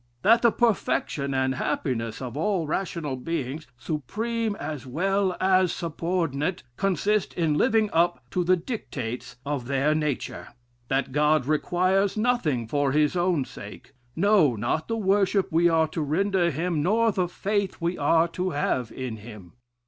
[0.23, 7.35] "That the perfection and happiness of all rational beings, supreme as well as subordinate, consist
[7.35, 10.47] in living up to the dictates of their nature.
[10.87, 16.01] "That God requires nothing for his own sake; no, not the worship we are to
[16.01, 19.53] render him, nor the faith we are to have in him.